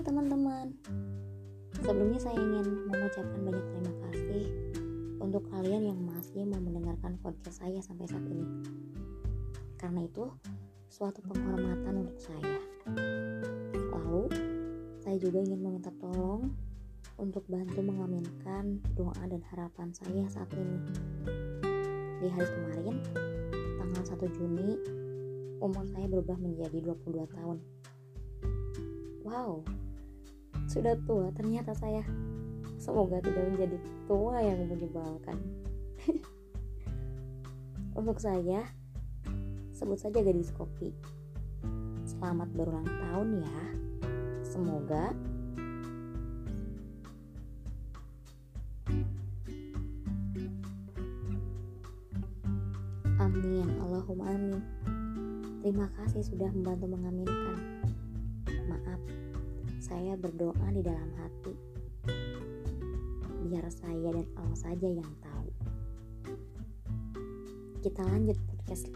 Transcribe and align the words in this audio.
Teman-teman. 0.00 0.72
Sebelumnya 1.76 2.16
saya 2.16 2.40
ingin 2.40 2.88
mengucapkan 2.88 3.40
banyak 3.44 3.66
terima 3.68 3.92
kasih 4.08 4.44
untuk 5.20 5.44
kalian 5.52 5.92
yang 5.92 6.00
masih 6.08 6.48
mau 6.48 6.56
mendengarkan 6.56 7.20
podcast 7.20 7.60
saya 7.60 7.84
sampai 7.84 8.08
saat 8.08 8.24
ini. 8.24 8.48
Karena 9.76 10.08
itu 10.08 10.32
suatu 10.88 11.20
penghormatan 11.28 12.00
untuk 12.00 12.16
saya. 12.16 12.56
Lalu 13.92 14.32
saya 15.04 15.20
juga 15.20 15.44
ingin 15.44 15.60
meminta 15.60 15.92
tolong 16.00 16.48
untuk 17.20 17.44
bantu 17.44 17.84
mengaminkan 17.84 18.80
doa 18.96 19.24
dan 19.28 19.44
harapan 19.52 19.92
saya 19.92 20.24
saat 20.32 20.48
ini. 20.56 20.80
Di 22.24 22.28
hari 22.32 22.48
kemarin, 22.48 22.96
tanggal 23.76 24.02
1 24.16 24.36
Juni, 24.36 24.80
umur 25.60 25.84
saya 25.92 26.08
berubah 26.08 26.40
menjadi 26.40 26.88
22 26.88 27.36
tahun. 27.36 27.60
Wow, 29.20 29.62
sudah 30.70 30.94
tua 31.02 31.34
ternyata 31.34 31.74
saya. 31.74 32.06
Semoga 32.78 33.18
tidak 33.18 33.42
menjadi 33.50 33.76
tua 34.06 34.38
yang 34.38 34.70
menyebalkan. 34.70 35.36
Untuk 37.98 38.22
saya, 38.22 38.62
sebut 39.74 39.98
saja 39.98 40.22
gadis 40.22 40.54
kopi. 40.54 40.94
Selamat 42.06 42.46
berulang 42.54 42.86
tahun 42.86 43.42
ya. 43.42 43.60
Semoga 44.46 45.10
Amin, 53.20 53.68
Allahumma 53.84 54.32
amin. 54.32 54.62
Terima 55.60 55.92
kasih 55.98 56.24
sudah 56.24 56.48
membantu 56.54 56.88
mengaminkan. 56.88 57.58
Saya 59.80 60.12
berdoa 60.12 60.68
di 60.76 60.84
dalam 60.84 61.08
hati. 61.16 61.56
Biar 63.48 63.64
saya 63.72 64.12
dan 64.12 64.28
Allah 64.36 64.58
saja 64.60 64.84
yang 64.92 65.08
tahu. 65.24 65.48
Kita 67.80 68.04
lanjut 68.04 68.36
podcast. 68.44 68.92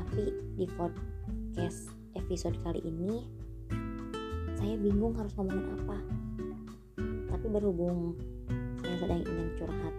Tapi 0.00 0.24
di 0.56 0.64
podcast 0.80 1.92
episode 2.16 2.56
kali 2.64 2.80
ini 2.80 3.20
saya 4.56 4.80
bingung 4.80 5.12
harus 5.12 5.36
ngomongin 5.36 5.76
apa. 5.84 6.00
Tapi 7.04 7.46
berhubung 7.52 8.16
saya 8.80 8.96
sedang 8.96 9.20
ingin 9.28 9.48
curhat 9.60 9.94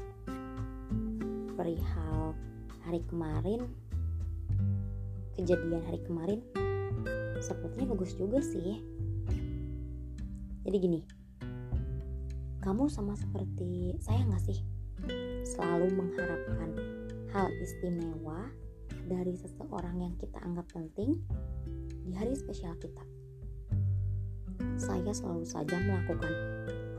perihal 1.53 2.33
hari 2.81 3.05
kemarin 3.05 3.69
kejadian 5.37 5.85
hari 5.85 6.01
kemarin 6.01 6.41
sepertinya 7.43 7.95
bagus 7.95 8.15
juga 8.15 8.39
sih. 8.39 8.83
Jadi 10.65 10.77
gini 10.81 11.01
kamu 12.65 12.89
sama 12.89 13.13
seperti 13.13 13.93
saya 14.01 14.25
nggak 14.25 14.41
sih? 14.41 14.57
Selalu 15.45 15.93
mengharapkan 15.93 16.73
hal 17.29 17.53
istimewa 17.61 18.49
dari 19.05 19.37
seseorang 19.37 20.01
yang 20.01 20.17
kita 20.17 20.41
anggap 20.41 20.65
penting 20.73 21.13
di 22.09 22.17
hari 22.17 22.33
spesial 22.33 22.73
kita. 22.81 23.05
Saya 24.81 25.13
selalu 25.13 25.45
saja 25.45 25.77
melakukan 25.77 26.33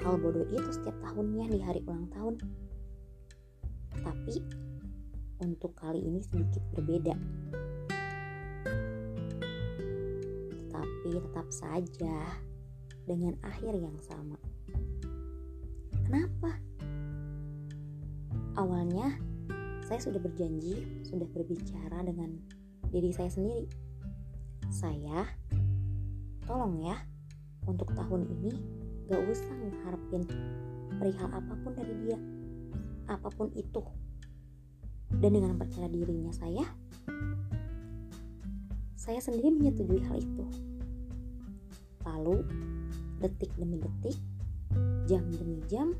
hal 0.07 0.15
bodoh 0.23 0.47
itu 0.47 0.71
setiap 0.71 0.95
tahunnya 1.03 1.51
di 1.51 1.59
hari 1.59 1.83
ulang 1.91 2.07
tahun. 2.15 2.39
Tapi 4.07 4.39
untuk 5.43 5.75
kali 5.75 5.99
ini 5.99 6.23
sedikit 6.23 6.63
berbeda. 6.79 7.19
Tetapi 11.07 11.23
tetap 11.23 11.49
saja 11.55 12.19
dengan 13.07 13.39
akhir 13.47 13.79
yang 13.79 13.95
sama. 14.03 14.35
Kenapa? 16.03 16.51
Awalnya 18.59 19.15
saya 19.87 20.03
sudah 20.03 20.19
berjanji, 20.19 20.83
sudah 21.07 21.31
berbicara 21.31 22.03
dengan 22.03 22.35
diri 22.91 23.15
saya 23.15 23.31
sendiri. 23.31 23.71
Saya, 24.67 25.31
tolong 26.43 26.83
ya, 26.83 26.99
untuk 27.71 27.95
tahun 27.95 28.27
ini 28.27 28.51
gak 29.07 29.23
usah 29.31 29.55
mengharapin 29.63 30.27
perihal 30.99 31.31
apa 31.31 31.55
pun 31.63 31.71
dari 31.79 31.95
dia, 32.03 32.19
apa 33.07 33.31
pun 33.31 33.55
itu 33.55 33.87
dan 35.23 35.39
dengan 35.39 35.55
percaya 35.55 35.87
dirinya 35.87 36.35
saya 36.35 36.67
saya 38.99 39.23
sendiri 39.23 39.55
menyetujui 39.55 40.03
hal 40.03 40.19
itu 40.19 40.45
lalu 42.27 42.43
detik 43.23 43.55
demi 43.55 43.79
detik 43.79 44.19
jam 45.07 45.23
demi 45.31 45.63
jam 45.71 45.95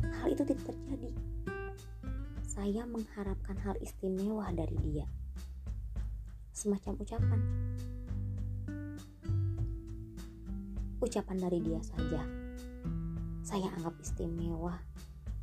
hal 0.00 0.32
itu 0.32 0.40
tidak 0.48 0.72
terjadi. 0.72 1.12
Saya 2.48 2.88
mengharapkan 2.88 3.60
hal 3.60 3.76
istimewa 3.84 4.48
dari 4.56 4.72
dia. 4.80 5.04
Semacam 6.56 6.96
ucapan. 7.04 7.40
Ucapan 11.04 11.36
dari 11.36 11.60
dia 11.60 11.80
saja. 11.84 12.24
Saya 13.44 13.68
anggap 13.76 13.92
istimewa. 14.00 14.80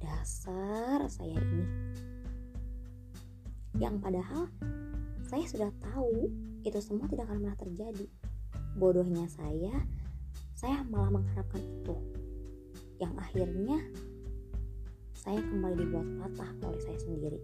Dasar 0.01 1.05
saya 1.13 1.37
ini. 1.37 1.65
Yang 3.77 3.95
padahal 4.01 4.49
saya 5.29 5.45
sudah 5.45 5.69
tahu 5.77 6.25
itu 6.65 6.79
semua 6.81 7.05
tidak 7.05 7.29
akan 7.29 7.37
pernah 7.45 7.57
terjadi 7.61 8.09
bodohnya 8.79 9.27
saya 9.27 9.75
saya 10.55 10.83
malah 10.87 11.19
mengharapkan 11.19 11.59
itu. 11.59 11.95
Yang 12.99 13.13
akhirnya 13.19 13.79
saya 15.15 15.39
kembali 15.43 15.75
dibuat 15.83 16.07
patah 16.23 16.51
oleh 16.67 16.81
saya 16.83 16.99
sendiri 16.99 17.39